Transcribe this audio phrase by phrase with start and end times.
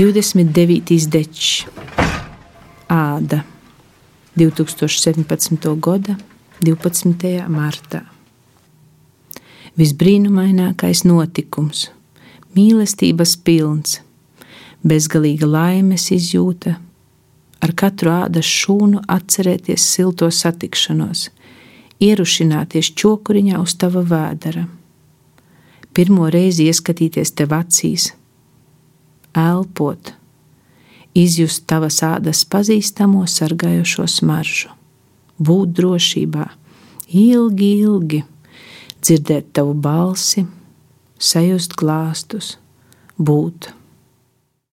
[0.00, 1.08] 29.
[1.08, 1.66] dečs,
[2.88, 3.42] Āda,
[4.34, 5.76] 2017.
[5.76, 6.14] gada
[6.64, 7.48] 12.
[7.52, 8.00] martā.
[9.76, 11.90] Visbrīnumainākais notikums,
[12.56, 13.98] mīlestības pilns,
[14.80, 16.78] bezgalīga laimes izjūta,
[17.60, 21.26] ar katru ādas šūnu atcerēties silto satikšanos,
[22.00, 24.64] ierušināties čokuriņā uz tava vēdera,
[25.92, 28.08] pirmo reizi ieskatīties tev acīs
[29.36, 30.12] elpot,
[31.14, 34.70] izjust tavas ādas pazīstamo sargājošo smaržu,
[35.38, 36.46] būt drošībā,
[37.10, 38.22] ilgi, ilgi
[39.00, 40.46] dzirdēt tavu balsi,
[41.18, 42.56] sajust glāstus,
[43.18, 43.72] būt